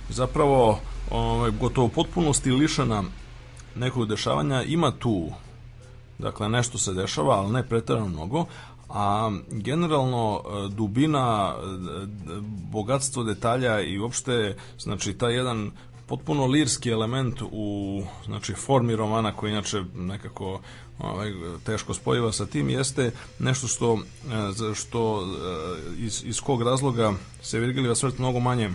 zapravo 0.10 0.80
ovaj, 1.12 1.52
gotovo 1.52 1.88
potpunosti 1.88 2.52
lišena 2.52 3.04
nekog 3.76 4.08
dešavanja, 4.08 4.64
ima 4.64 4.92
tu 4.92 5.32
dakle 6.20 6.50
nešto 6.50 6.78
se 6.78 6.94
dešava, 6.94 7.36
ali 7.36 7.54
ne 7.54 7.64
pretarano 7.64 8.08
mnogo, 8.08 8.46
a 8.90 9.32
generalno 9.52 10.42
e, 10.46 10.70
dubina, 10.76 11.56
e, 11.56 11.62
bogatstvo 12.72 13.24
detalja 13.24 13.82
i 13.82 14.00
uopšte 14.00 14.58
znači 14.80 15.14
taj 15.14 15.34
jedan 15.34 15.72
potpuno 16.08 16.46
lirski 16.46 16.90
element 16.90 17.42
u 17.52 18.02
znači 18.26 18.54
formi 18.54 18.96
romana 18.96 19.36
koji 19.36 19.52
inače 19.52 19.84
nekako 19.96 20.62
ovaj, 21.00 21.34
teško 21.66 21.94
spojiva 21.94 22.32
sa 22.32 22.46
tim 22.46 22.70
jeste 22.70 23.12
nešto 23.40 23.68
što 23.68 23.94
e, 23.94 24.76
što 24.76 25.28
iz, 25.98 26.24
iz 26.26 26.42
kog 26.42 26.62
razloga 26.62 27.14
se 27.42 27.60
Virgilijeva 27.60 27.96
smrt 27.96 28.20
mnogo 28.20 28.40
manje 28.40 28.70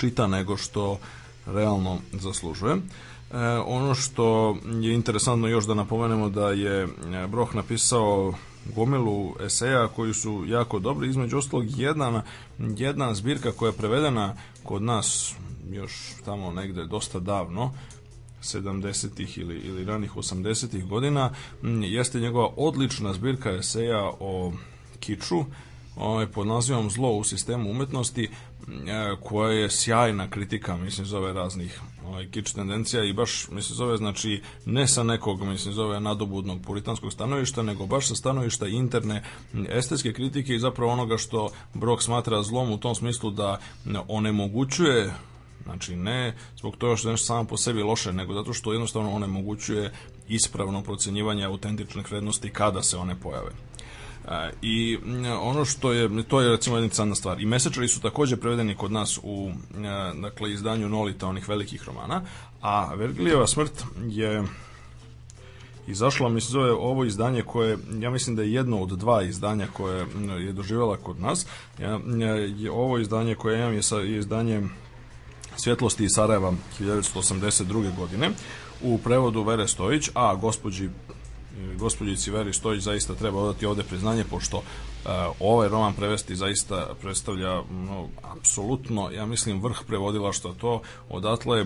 čita 0.00 0.26
nego 0.26 0.56
što 0.56 0.98
realno 1.46 1.98
zaslužuje. 2.12 2.74
E, 2.74 2.80
ono 3.66 3.94
što 3.94 4.56
je 4.80 4.94
interesantno 4.94 5.48
još 5.48 5.66
da 5.66 5.74
napomenemo 5.74 6.28
da 6.28 6.50
je 6.50 6.88
Broh 7.28 7.54
napisao 7.54 8.34
gomilu 8.74 9.34
eseja 9.40 9.88
koji 9.88 10.14
su 10.14 10.44
jako 10.46 10.78
dobri, 10.78 11.08
između 11.08 11.38
ostalog 11.38 11.78
jedna, 11.78 12.22
jedna 12.58 13.14
zbirka 13.14 13.52
koja 13.52 13.68
je 13.68 13.76
prevedena 13.76 14.34
kod 14.62 14.82
nas 14.82 15.34
još 15.70 15.92
tamo 16.24 16.52
negde 16.52 16.84
dosta 16.84 17.18
davno, 17.18 17.72
70-ih 18.42 19.38
ili, 19.38 19.58
ili 19.58 19.84
ranih 19.84 20.16
80-ih 20.16 20.86
godina 20.86 21.30
jeste 21.82 22.20
njegova 22.20 22.50
odlična 22.56 23.12
zbirka 23.12 23.50
eseja 23.50 24.10
o 24.20 24.52
kiču 25.00 25.44
ovaj, 25.96 26.26
pod 26.26 26.46
nazivom 26.46 26.90
Zlo 26.90 27.12
u 27.12 27.24
sistemu 27.24 27.70
umetnosti 27.70 28.28
koja 29.22 29.52
je 29.52 29.70
sjajna 29.70 30.30
kritika 30.30 30.76
mislim 30.76 31.06
zove 31.06 31.32
raznih 31.32 31.80
ovaj, 32.06 32.30
kič 32.30 32.52
tendencija 32.52 33.04
i 33.04 33.12
baš 33.12 33.48
mislim 33.50 33.76
zove 33.76 33.96
znači 33.96 34.42
ne 34.66 34.88
sa 34.88 35.02
nekog 35.02 35.42
mislim 35.42 35.74
zove 35.74 36.00
nadobudnog 36.00 36.60
puritanskog 36.62 37.12
stanovišta 37.12 37.62
nego 37.62 37.86
baš 37.86 38.08
sa 38.08 38.14
stanovišta 38.14 38.66
interne 38.66 39.22
estetske 39.68 40.12
kritike 40.12 40.54
i 40.54 40.58
zapravo 40.58 40.92
onoga 40.92 41.18
što 41.18 41.50
Brok 41.74 42.02
smatra 42.02 42.42
zlom 42.42 42.72
u 42.72 42.78
tom 42.78 42.94
smislu 42.94 43.30
da 43.30 43.58
onemogućuje 44.08 45.12
Znači, 45.64 45.96
ne 45.96 46.34
zbog 46.58 46.76
toga 46.76 46.96
što 46.96 47.08
je 47.08 47.12
nešto 47.12 47.26
samo 47.26 47.44
po 47.44 47.56
sebi 47.56 47.82
loše, 47.82 48.12
nego 48.12 48.34
zato 48.34 48.52
što 48.52 48.72
jednostavno 48.72 49.12
onemogućuje 49.12 49.92
ispravno 50.28 50.82
procenjivanje 50.82 51.44
autentičnih 51.44 52.10
vrednosti 52.10 52.50
kada 52.50 52.82
se 52.82 52.96
one 52.96 53.20
pojave. 53.20 53.50
I 54.62 54.98
ono 55.40 55.64
što 55.64 55.92
je, 55.92 56.22
to 56.22 56.40
je 56.40 56.50
recimo 56.50 56.76
jedna 56.76 56.88
crna 56.88 57.14
stvar. 57.14 57.40
I 57.40 57.46
mesečari 57.46 57.88
su 57.88 58.00
takođe 58.00 58.36
prevedeni 58.36 58.74
kod 58.74 58.92
nas 58.92 59.18
u 59.22 59.50
e, 59.50 60.20
dakle, 60.20 60.52
izdanju 60.52 60.88
Nolita, 60.88 61.28
onih 61.28 61.48
velikih 61.48 61.84
romana, 61.84 62.22
a 62.60 62.94
Vergilijeva 62.94 63.46
smrt 63.46 63.84
je 64.08 64.44
izašla, 65.86 66.28
mislim, 66.28 66.52
zove 66.52 66.72
ovo 66.72 67.04
izdanje 67.04 67.42
koje, 67.42 67.78
ja 68.00 68.10
mislim 68.10 68.36
da 68.36 68.42
je 68.42 68.52
jedno 68.52 68.82
od 68.82 68.88
dva 68.88 69.22
izdanja 69.22 69.66
koje 69.72 70.06
je 70.46 70.52
doživjela 70.52 70.96
kod 70.96 71.20
nas. 71.20 71.46
Ja, 71.78 72.00
je, 72.58 72.70
ovo 72.70 72.98
izdanje 72.98 73.34
koje 73.34 73.58
imam 73.58 73.74
je, 73.74 73.82
sa, 73.82 73.96
je 73.96 74.18
izdanje 74.18 74.62
Svjetlosti 75.56 76.04
iz 76.04 76.10
Sarajeva 76.14 76.52
1982. 76.80 77.96
godine 77.96 78.30
u 78.82 78.98
prevodu 78.98 79.42
Vere 79.42 79.68
Stojić, 79.68 80.10
a 80.14 80.34
gospođi 80.34 80.90
gospođici 81.78 82.30
Veri 82.30 82.52
Stojić 82.52 82.82
zaista 82.82 83.14
treba 83.14 83.38
odati 83.38 83.66
ovde 83.66 83.82
priznanje, 83.82 84.24
pošto 84.24 84.56
uh, 84.56 84.62
ovaj 85.40 85.68
roman 85.68 85.94
prevesti 85.94 86.36
zaista 86.36 86.94
predstavlja 87.00 87.62
no, 87.70 88.08
apsolutno, 88.22 89.10
ja 89.10 89.26
mislim, 89.26 89.62
vrh 89.62 89.78
prevodila 89.86 90.32
što 90.32 90.52
to 90.52 90.82
odatle 91.08 91.64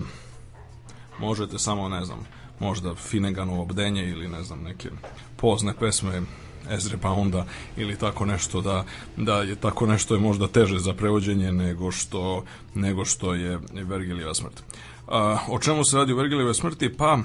možete 1.19 1.59
samo, 1.59 1.89
ne 1.89 2.05
znam, 2.05 2.27
možda 2.59 2.95
Fineganovo 2.95 3.61
obdenje 3.61 4.09
ili 4.09 4.27
ne 4.27 4.43
znam, 4.43 4.63
neke 4.63 4.89
pozne 5.35 5.73
pesme 5.79 6.21
Ezre 6.69 6.97
Pounda 6.97 7.45
ili 7.77 7.97
tako 7.97 8.25
nešto 8.25 8.61
da, 8.61 8.85
da 9.17 9.41
je 9.41 9.55
tako 9.55 9.85
nešto 9.85 10.13
je 10.13 10.19
možda 10.19 10.47
teže 10.47 10.79
za 10.79 10.93
prevođenje 10.93 11.51
nego 11.51 11.91
što, 11.91 12.43
nego 12.75 13.05
što 13.05 13.33
je 13.33 13.59
Vergilijeva 13.73 14.33
smrt. 14.33 14.63
A, 15.07 15.37
o 15.49 15.59
čemu 15.59 15.83
se 15.83 15.97
radi 15.97 16.13
u 16.13 16.17
Vergilijeve 16.17 16.53
smrti? 16.53 16.97
Pa, 16.97 17.19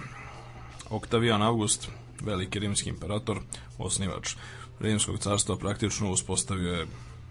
Oktavijan 0.90 1.42
August, 1.42 1.88
veliki 2.24 2.58
rimski 2.58 2.88
imperator, 2.90 3.40
osnivač 3.78 4.34
rimskog 4.80 5.18
carstva, 5.18 5.56
praktično 5.56 6.10
uspostavio 6.10 6.72
je 6.72 6.86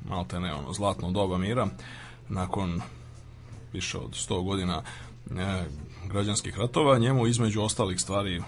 malte 0.09 0.39
ne 0.39 0.53
ono 0.53 0.73
zlatno 0.73 1.11
doba 1.11 1.37
mira. 1.37 1.67
Nakon 2.29 2.81
više 3.73 3.97
od 3.97 4.11
100 4.11 4.43
godina 4.43 4.81
e, 5.37 5.65
građanskih 6.07 6.57
ratova, 6.57 6.97
njemu 6.97 7.27
između 7.27 7.61
ostalih 7.61 8.01
stvari 8.01 8.41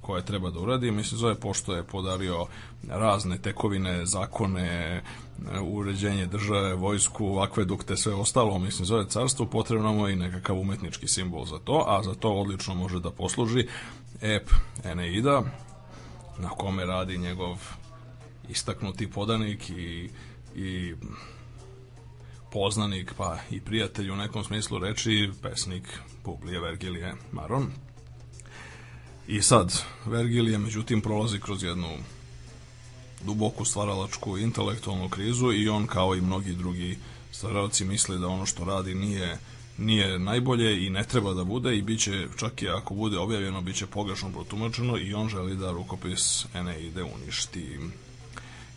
koje 0.00 0.24
treba 0.24 0.50
da 0.50 0.60
uradi, 0.60 0.90
mislim 0.90 1.18
zove 1.18 1.34
pošto 1.34 1.74
je 1.74 1.84
podario 1.84 2.46
razne 2.88 3.38
tekovine, 3.38 4.06
zakone, 4.06 5.02
uređenje 5.62 6.26
države, 6.26 6.74
vojsku, 6.74 7.38
akvedukte, 7.38 7.96
sve 7.96 8.14
ostalo, 8.14 8.58
mislim 8.58 8.86
zove 8.86 9.08
carstvo, 9.08 9.46
potrebno 9.46 9.92
mu 9.92 10.06
je 10.06 10.12
i 10.12 10.16
nekakav 10.16 10.58
umetnički 10.58 11.08
simbol 11.08 11.44
za 11.44 11.58
to, 11.58 11.84
a 11.88 12.02
za 12.02 12.14
to 12.14 12.32
odlično 12.32 12.74
može 12.74 13.00
da 13.00 13.10
posluži 13.10 13.66
ep 14.20 14.50
Eneida, 14.84 15.42
na 16.38 16.48
kome 16.48 16.84
radi 16.86 17.18
njegov 17.18 17.58
istaknuti 18.48 19.10
podanik 19.10 19.70
i, 19.70 20.10
i 20.56 20.94
poznanik, 22.52 23.14
pa 23.16 23.38
i 23.50 23.60
prijatelj 23.60 24.10
u 24.10 24.16
nekom 24.16 24.44
smislu 24.44 24.78
reči, 24.78 25.30
pesnik 25.42 25.98
Publije 26.22 26.60
Vergilije 26.60 27.14
Maron. 27.32 27.66
I 29.26 29.42
sad, 29.42 29.82
Vergilije, 30.06 30.58
međutim, 30.58 31.00
prolazi 31.00 31.40
kroz 31.40 31.62
jednu 31.62 31.88
duboku 33.24 33.64
stvaralačku 33.64 34.38
intelektualnu 34.38 35.08
krizu 35.08 35.52
i 35.52 35.68
on, 35.68 35.86
kao 35.86 36.14
i 36.14 36.20
mnogi 36.20 36.52
drugi 36.52 36.98
stvaralci, 37.32 37.84
misli 37.84 38.18
da 38.18 38.26
ono 38.26 38.46
što 38.46 38.64
radi 38.64 38.94
nije 38.94 39.38
nije 39.78 40.18
najbolje 40.18 40.86
i 40.86 40.90
ne 40.90 41.04
treba 41.04 41.34
da 41.34 41.44
bude 41.44 41.76
i 41.76 41.82
biće, 41.82 42.26
čak 42.38 42.62
i 42.62 42.68
ako 42.68 42.94
bude 42.94 43.18
objavljeno, 43.18 43.60
biće 43.60 43.86
pogrešno 43.86 44.30
protumačeno 44.32 44.98
i 44.98 45.14
on 45.14 45.28
želi 45.28 45.56
da 45.56 45.72
rukopis 45.72 46.46
Eneide 46.54 47.02
uništi. 47.02 47.78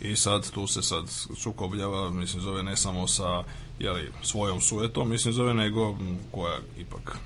I 0.01 0.15
sad 0.15 0.51
tu 0.51 0.67
se 0.67 0.81
sad 0.81 1.05
sukobljava, 1.37 2.09
mislim, 2.09 2.43
zove 2.43 2.63
ne 2.63 2.77
samo 2.77 3.07
sa 3.07 3.43
jeli, 3.79 4.11
svojom 4.23 4.61
suetom, 4.61 5.09
mislim, 5.09 5.33
zove 5.33 5.53
nego 5.53 5.97
koja 6.31 6.59
ipak 6.77 7.17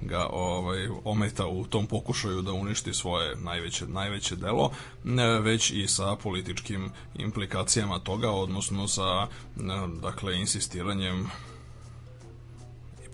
ga 0.00 0.26
ovaj 0.30 0.88
ometa 1.04 1.46
u 1.46 1.64
tom 1.64 1.86
pokušaju 1.86 2.42
da 2.42 2.52
uništi 2.52 2.94
svoje 2.94 3.36
najveće 3.36 3.86
najveće 3.86 4.36
delo 4.36 4.70
već 5.42 5.70
i 5.70 5.86
sa 5.88 6.16
političkim 6.16 6.90
implikacijama 7.14 7.98
toga 7.98 8.30
odnosno 8.30 8.88
sa 8.88 9.26
dakle 10.02 10.40
insistiranjem 10.40 11.30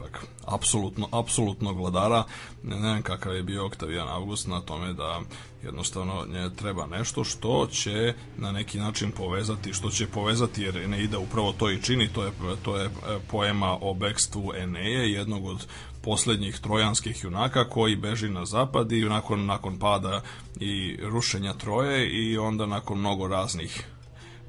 ipak 0.04 0.26
apsolutno, 0.46 1.08
apsolutno 1.12 1.72
vladara. 1.72 2.24
Ne 2.62 2.76
znam 2.76 3.02
kakav 3.02 3.36
je 3.36 3.42
bio 3.42 3.66
Oktavijan 3.66 4.08
August 4.08 4.46
na 4.46 4.60
tome 4.60 4.92
da 4.92 5.20
jednostavno 5.62 6.26
nje 6.26 6.50
treba 6.56 6.86
nešto 6.86 7.24
što 7.24 7.66
će 7.66 8.14
na 8.36 8.52
neki 8.52 8.78
način 8.78 9.12
povezati, 9.12 9.72
što 9.72 9.90
će 9.90 10.06
povezati 10.06 10.62
jer 10.62 10.76
Eneida 10.76 11.18
upravo 11.18 11.52
to 11.52 11.70
i 11.70 11.82
čini, 11.82 12.08
to 12.08 12.24
je, 12.24 12.32
to 12.62 12.76
je 12.76 12.86
e, 12.86 12.90
poema 13.30 13.78
o 13.80 13.94
bekstvu 13.94 14.52
Eneje, 14.56 15.12
jednog 15.12 15.46
od 15.46 15.66
poslednjih 16.04 16.58
trojanskih 16.58 17.24
junaka 17.24 17.68
koji 17.68 17.96
beži 17.96 18.28
na 18.28 18.44
zapad 18.44 18.92
i 18.92 19.04
nakon, 19.04 19.46
nakon 19.46 19.78
pada 19.78 20.22
i 20.60 20.96
rušenja 21.02 21.52
Troje 21.52 22.08
i 22.08 22.38
onda 22.38 22.66
nakon 22.66 22.98
mnogo 22.98 23.28
raznih 23.28 23.84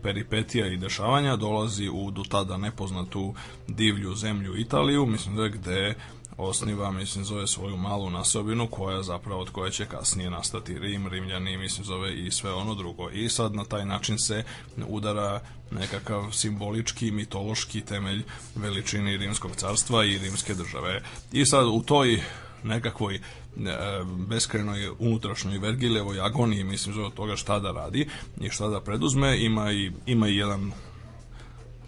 peripetija 0.01 0.67
i 0.67 0.77
dešavanja 0.77 1.35
dolazi 1.35 1.89
u 1.89 2.11
do 2.11 2.23
tada 2.29 2.57
nepoznatu 2.57 3.33
divlju 3.67 4.15
zemlju 4.15 4.57
Italiju, 4.57 5.05
mislim 5.05 5.35
da 5.35 5.47
gde 5.47 5.95
osniva, 6.37 6.91
mislim, 6.91 7.25
zove 7.25 7.47
svoju 7.47 7.77
malu 7.77 8.09
nasobinu 8.09 8.67
koja 8.67 9.03
zapravo 9.03 9.41
od 9.41 9.49
koje 9.49 9.71
će 9.71 9.85
kasnije 9.85 10.29
nastati 10.29 10.79
Rim, 10.79 11.07
Rimljani, 11.07 11.57
mislim, 11.57 11.85
zove 11.85 12.15
i 12.15 12.31
sve 12.31 12.53
ono 12.53 12.75
drugo. 12.75 13.09
I 13.09 13.29
sad 13.29 13.55
na 13.55 13.65
taj 13.65 13.85
način 13.85 14.19
se 14.19 14.43
udara 14.87 15.41
nekakav 15.71 16.31
simbolički, 16.31 17.11
mitološki 17.11 17.81
temelj 17.81 18.23
veličini 18.55 19.17
Rimskog 19.17 19.55
carstva 19.55 20.05
i 20.05 20.17
Rimske 20.17 20.53
države. 20.53 21.01
I 21.31 21.45
sad 21.45 21.65
u 21.67 21.83
toj 21.85 22.21
nekakvoj 22.63 23.19
E, 23.57 24.03
beskrajnoj 24.27 24.89
unutrašnjoj 24.99 25.57
Vergilevoj 25.57 26.19
agoniji, 26.21 26.63
mislim, 26.63 26.95
zove 26.95 27.09
toga 27.15 27.35
šta 27.35 27.59
da 27.59 27.71
radi 27.71 28.07
i 28.41 28.49
šta 28.49 28.67
da 28.67 28.81
preduzme, 28.81 29.37
ima 29.39 29.71
i, 29.71 29.91
ima 30.05 30.27
i 30.27 30.35
jedan 30.35 30.71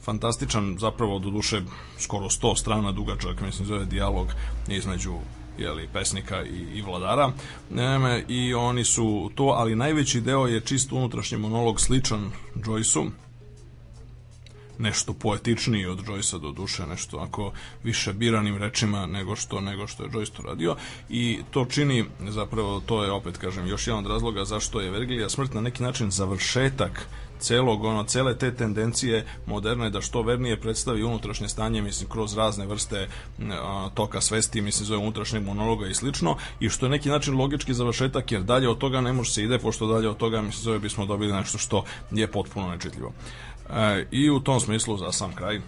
fantastičan, 0.07 0.77
zapravo 0.79 1.19
do 1.19 1.29
duše 1.29 1.61
skoro 1.99 2.29
100 2.29 2.57
strana 2.57 2.91
dugačak, 2.91 3.41
mislim, 3.41 3.67
zove 3.67 3.85
dijalog 3.85 4.27
između 4.67 5.13
jeli, 5.57 5.89
pesnika 5.93 6.43
i, 6.43 6.77
i 6.77 6.81
vladara. 6.81 7.31
Neme, 7.69 8.23
i 8.27 8.53
oni 8.53 8.83
su 8.83 9.31
to, 9.35 9.43
ali 9.43 9.75
najveći 9.75 10.21
deo 10.21 10.47
je 10.47 10.61
čisto 10.61 10.95
unutrašnji 10.95 11.37
monolog 11.37 11.81
sličan 11.81 12.31
Joyce-u. 12.55 13.05
Nešto 14.79 15.13
poetičniji 15.13 15.85
od 15.85 16.05
Joyce 16.05 16.39
do 16.39 16.51
duše, 16.51 16.85
nešto 16.85 17.17
ako 17.17 17.51
više 17.83 18.13
biranim 18.13 18.57
rečima 18.57 19.05
nego 19.05 19.35
što 19.35 19.61
nego 19.61 19.87
što 19.87 20.03
je 20.03 20.09
Joyce 20.09 20.31
to 20.37 20.43
radio. 20.43 20.75
I 21.09 21.39
to 21.51 21.65
čini 21.65 22.05
zapravo 22.29 22.81
to 22.85 23.03
je 23.03 23.11
opet 23.11 23.37
kažem 23.37 23.67
još 23.67 23.87
jedan 23.87 24.05
od 24.05 24.11
razloga 24.11 24.45
zašto 24.45 24.81
je 24.81 24.91
Vergilija 24.91 25.29
smrt 25.29 25.53
na 25.53 25.61
neki 25.61 25.83
način 25.83 26.11
završetak 26.11 27.07
celog 27.39 27.84
ono 27.84 28.03
cele 28.03 28.38
te 28.38 28.56
tendencije 28.56 29.25
moderne 29.46 29.89
da 29.89 30.01
što 30.01 30.22
vernije 30.22 30.62
predstavi 30.62 31.03
unutrašnje 31.03 31.48
stanje 31.48 31.82
mislim 31.82 32.10
kroz 32.10 32.38
razne 32.38 32.65
vrste 32.65 33.08
a, 33.51 33.89
toka 33.94 34.22
svesti 34.22 34.62
mislim 34.62 34.86
zove 34.86 35.00
unutrašnjeg 35.00 35.44
monologa 35.44 35.88
i 35.88 35.94
slično 35.94 36.36
i 36.60 36.70
što 36.70 36.86
je 36.86 36.89
neki 36.89 37.10
način 37.10 37.38
logički 37.38 37.74
završetak 37.74 38.32
jer 38.32 38.44
dalje 38.44 38.70
od 38.70 38.77
toga 38.77 39.01
ne 39.01 39.13
može 39.13 39.32
se 39.32 39.44
ide 39.44 39.60
pošto 39.60 39.88
dalje 39.88 40.10
od 40.10 40.17
toga 40.17 40.41
mislim 40.41 40.63
zove 40.63 40.79
bismo 40.79 41.06
dobili 41.06 41.34
nešto 41.34 41.58
što 41.58 41.84
je 42.12 42.27
potpuno 42.32 42.70
nečitljivo. 42.70 43.13
E, 43.70 44.06
I 44.12 44.29
u 44.29 44.39
tom 44.39 44.60
smislu 44.60 44.98
za 44.98 45.12
sam 45.12 45.36
kraj 45.36 45.62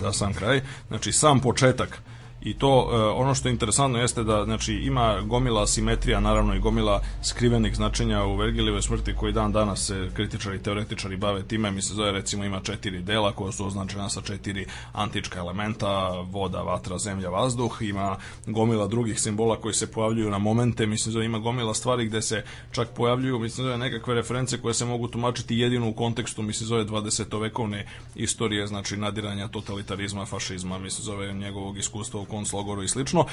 za 0.00 0.12
sam 0.12 0.34
kraj, 0.34 0.60
znači 0.88 1.12
sam 1.12 1.40
početak 1.40 2.02
I 2.42 2.54
to, 2.54 2.90
e, 2.92 2.96
ono 2.96 3.34
što 3.34 3.48
je 3.48 3.52
interesantno 3.52 3.98
jeste 3.98 4.24
da 4.24 4.44
znači, 4.44 4.74
ima 4.74 5.20
gomila 5.20 5.66
simetrija, 5.66 6.20
naravno 6.20 6.54
i 6.54 6.60
gomila 6.60 7.02
skrivenih 7.22 7.76
značenja 7.76 8.24
u 8.24 8.36
Vergilijevoj 8.36 8.82
smrti 8.82 9.14
koji 9.14 9.32
dan 9.32 9.52
danas 9.52 9.86
se 9.86 10.10
kritičari, 10.14 10.62
teoretičari 10.62 11.16
bave 11.16 11.42
time. 11.42 11.70
Mi 11.70 11.82
se 11.82 11.94
zove, 11.94 12.12
recimo, 12.12 12.44
ima 12.44 12.60
četiri 12.60 13.02
dela 13.02 13.32
koja 13.32 13.52
su 13.52 13.66
označena 13.66 14.08
sa 14.08 14.20
četiri 14.20 14.66
antička 14.92 15.38
elementa, 15.38 16.08
voda, 16.30 16.62
vatra, 16.62 16.98
zemlja, 16.98 17.28
vazduh. 17.28 17.76
Ima 17.80 18.16
gomila 18.46 18.86
drugih 18.86 19.20
simbola 19.20 19.60
koji 19.60 19.74
se 19.74 19.92
pojavljuju 19.92 20.30
na 20.30 20.38
momente. 20.38 20.86
Mislim, 20.86 21.12
zove, 21.12 21.24
ima 21.24 21.38
gomila 21.38 21.74
stvari 21.74 22.06
gde 22.06 22.22
se 22.22 22.44
čak 22.72 22.88
pojavljuju, 22.96 23.38
mislim, 23.38 23.64
zove, 23.64 23.78
nekakve 23.78 24.14
reference 24.14 24.60
koje 24.60 24.74
se 24.74 24.84
mogu 24.84 25.08
tumačiti 25.08 25.58
jedino 25.58 25.88
u 25.88 25.92
kontekstu, 25.94 26.42
mislim, 26.42 26.66
zove, 26.66 26.84
20-vekovne 26.84 27.86
istorije, 28.14 28.66
znači 28.66 28.96
nadiranja 28.96 29.48
totalitarizma, 29.48 30.26
fašizma, 30.26 30.78
mislim, 30.78 31.04
zove 31.04 31.32
njegovog 31.32 31.78
iskustva 31.78 32.20
u 32.20 32.27
konclogoru 32.28 32.82
i 32.82 32.88
slično. 32.88 33.24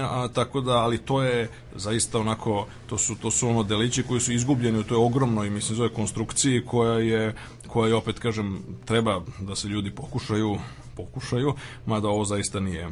A, 0.00 0.28
tako 0.34 0.60
da, 0.60 0.72
ali 0.72 0.98
to 0.98 1.22
je 1.22 1.50
zaista 1.76 2.18
onako, 2.18 2.66
to 2.86 2.98
su, 2.98 3.14
to 3.14 3.30
su 3.30 3.48
ono 3.48 3.62
delići 3.62 4.02
koji 4.02 4.20
su 4.20 4.32
izgubljeni 4.32 4.78
u 4.78 4.84
toj 4.84 4.96
ogromnoj, 4.96 5.50
mislim, 5.50 5.76
zove 5.76 5.88
konstrukciji 5.88 6.64
koja 6.66 6.98
je, 6.98 7.34
koja 7.66 7.88
je 7.88 7.94
opet, 7.94 8.18
kažem, 8.18 8.62
treba 8.84 9.20
da 9.40 9.56
se 9.56 9.68
ljudi 9.68 9.90
pokušaju, 9.90 10.58
pokušaju, 10.96 11.54
mada 11.86 12.08
ovo 12.08 12.24
zaista 12.24 12.60
nije 12.60 12.88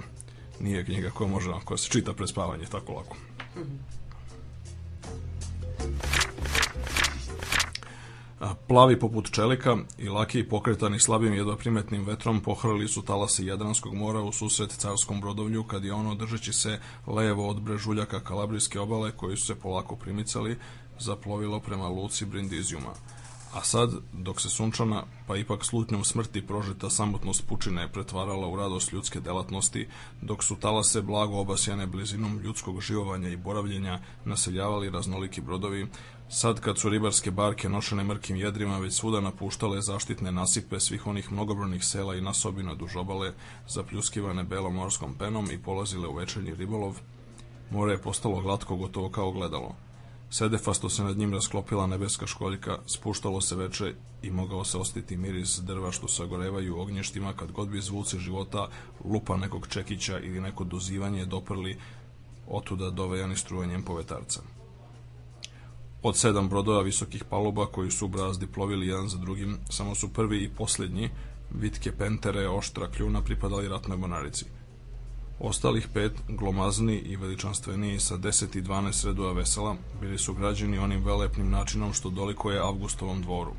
nije 0.61 0.85
knjiga 0.85 1.11
koja 1.11 1.31
može, 1.31 1.51
koja 1.65 1.79
se 1.79 1.89
čita 1.89 2.13
pre 2.13 2.27
spavanje 2.27 2.65
tako 2.71 2.93
lako. 2.93 3.17
Mm 3.57 3.61
-hmm. 3.61 4.00
Plavi 8.67 8.99
poput 8.99 9.31
čelika 9.31 9.77
i 9.99 10.09
laki 10.09 10.49
pokretani 10.49 11.01
slabim 11.01 11.35
jedva 11.35 11.57
primetnim 11.57 12.05
vetrom 12.05 12.41
pohrali 12.41 12.89
su 12.89 13.03
talase 13.03 13.47
Jadranskog 13.47 13.95
mora 13.95 14.21
u 14.21 14.33
susret 14.33 14.71
carskom 14.71 15.21
brodovlju 15.21 15.65
kad 15.65 15.85
je 15.85 15.93
ono 15.93 16.15
držeći 16.15 16.53
se 16.53 16.81
levo 17.07 17.49
od 17.49 17.61
brežuljaka 17.61 18.21
Kalabrijske 18.21 18.81
obale 18.81 19.13
koji 19.17 19.37
su 19.37 19.47
se 19.47 19.55
polako 19.55 19.97
primicali 19.97 20.59
zaplovilo 20.99 21.61
prema 21.61 21.89
luci 21.89 22.25
Brindizijuma. 22.25 22.93
A 23.55 23.63
sad, 23.63 23.91
dok 24.13 24.41
se 24.41 24.49
sunčana, 24.49 25.05
pa 25.27 25.37
ipak 25.37 25.65
slutnjom 25.65 26.05
smrti 26.05 26.47
prožeta 26.47 26.91
samotnost 26.91 27.47
pučine 27.49 27.93
pretvarala 27.93 28.49
u 28.49 28.57
radost 28.57 28.93
ljudske 28.93 29.21
delatnosti, 29.21 29.89
dok 30.23 30.45
su 30.45 30.57
talase 30.57 31.03
blago 31.03 31.41
obasjane 31.41 31.87
blizinom 31.87 32.39
ljudskog 32.39 32.81
živovanja 32.81 33.29
i 33.29 33.37
boravljenja 33.37 33.99
naseljavali 34.25 34.91
raznoliki 34.91 35.41
brodovi, 35.41 35.87
Sad 36.33 36.61
kad 36.61 36.79
su 36.79 36.89
ribarske 36.89 37.31
barke 37.31 37.69
nošene 37.69 38.05
mrkim 38.05 38.37
jedrima 38.37 38.79
već 38.79 38.95
svuda 38.95 39.21
napuštale 39.21 39.83
zaštitne 39.83 40.33
nasipe 40.33 40.81
svih 40.81 41.07
onih 41.07 41.33
mnogobrojnih 41.33 41.85
sela 41.85 42.15
i 42.15 42.21
nasobina 42.21 42.75
duž 42.75 42.97
obale, 42.97 43.33
zapljuskivane 43.69 44.45
belom 44.45 44.75
morskom 44.75 45.15
penom 45.15 45.51
i 45.51 45.63
polazile 45.63 46.09
u 46.09 46.15
večernji 46.15 46.55
ribolov, 46.55 47.01
more 47.71 47.93
je 47.93 48.03
postalo 48.03 48.41
glatko 48.41 48.77
gotovo 48.77 49.09
kao 49.09 49.33
gledalo. 49.33 49.75
Sedefasto 50.31 50.89
se 50.89 51.05
nad 51.05 51.17
njim 51.17 51.35
rasklopila 51.35 51.87
nebeska 51.87 52.27
školjka, 52.27 52.79
spuštalo 52.87 53.41
se 53.41 53.57
veče 53.57 53.95
i 54.23 54.31
mogao 54.31 54.65
se 54.65 54.79
ostiti 54.79 55.17
miris 55.17 55.59
drva 55.59 55.93
što 55.93 56.09
sagorevaju 56.09 56.77
u 56.77 56.81
ognještima 56.81 57.33
kad 57.33 57.53
god 57.53 57.69
bi 57.69 57.81
zvuci 57.81 58.19
života 58.19 58.69
lupa 59.05 59.37
nekog 59.37 59.67
čekića 59.69 60.19
ili 60.19 60.41
neko 60.41 60.65
dozivanje 60.65 61.25
doprli 61.25 61.79
otuda 62.49 62.91
dovejani 62.91 63.37
strujanjem 63.37 63.83
povetarca. 63.83 64.60
Od 66.03 66.17
sedam 66.17 66.49
brodova 66.49 66.83
visokih 66.83 67.25
paluba 67.25 67.67
koji 67.67 67.91
su 67.91 68.05
u 68.07 68.09
brazdi 68.09 68.47
plovili 68.47 68.87
jedan 68.87 69.09
za 69.09 69.19
drugim, 69.19 69.59
samo 69.71 69.95
su 69.95 70.13
prvi 70.13 70.45
i 70.45 70.49
posljednji, 70.49 71.11
vitke 71.51 71.93
pentere, 71.93 72.49
oštra 72.49 72.89
kljuna, 72.91 73.23
pripadali 73.23 73.69
ratnoj 73.69 73.97
monarici. 73.97 74.45
Ostalih 75.41 75.89
pet, 75.95 76.13
glomazni 76.29 76.99
i 76.99 77.17
veličanstveniji 77.17 78.01
sa 78.01 78.19
10 78.19 78.59
i 78.59 78.63
12 78.63 79.07
redova 79.07 79.33
vesela, 79.33 79.77
bili 80.01 80.19
su 80.19 80.35
građeni 80.35 80.79
onim 80.79 81.05
velepnim 81.05 81.51
načinom 81.51 81.93
što 81.93 82.11
doliko 82.11 82.51
je 82.51 82.61
Avgustovom 82.61 83.23
dvoru, 83.23 83.53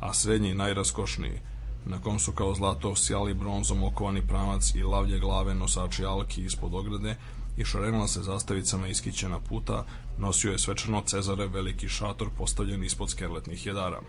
a 0.00 0.14
srednji 0.14 0.54
najraskošniji, 0.54 1.40
na 1.86 2.00
kom 2.02 2.18
su 2.18 2.32
kao 2.32 2.54
zlato 2.54 2.96
sjali 2.96 3.34
bronzom 3.34 3.82
okovani 3.82 4.26
pramac 4.26 4.74
i 4.74 4.82
lavlje 4.82 5.18
glave 5.18 5.54
nosači 5.54 6.04
alki 6.04 6.44
ispod 6.44 6.74
ograde, 6.74 7.16
i 7.58 7.64
šarenila 7.64 8.08
se 8.08 8.22
zastavicama 8.22 8.88
iskićena 8.88 9.40
puta, 9.40 9.84
nosio 10.18 10.52
je 10.52 10.58
svečano 10.58 11.02
Cezare 11.06 11.46
veliki 11.46 11.88
šator 11.88 12.28
postavljen 12.38 12.84
ispod 12.84 13.10
skerletnih 13.10 13.66
jedara. 13.66 14.00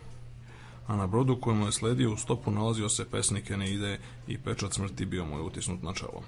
A 0.88 0.96
na 0.96 1.08
brodu 1.08 1.42
kojemu 1.42 1.66
je 1.66 1.72
sledio 1.72 2.14
u 2.14 2.18
stopu 2.18 2.52
nalazio 2.52 2.90
se 2.90 3.10
pesnik 3.10 3.50
Eneide 3.50 4.00
i 4.28 4.38
pečat 4.38 4.74
smrti 4.74 5.06
bio 5.06 5.26
mu 5.26 5.38
je 5.38 5.42
utisnut 5.42 5.84
na 5.84 5.94
čelo. 5.94 6.24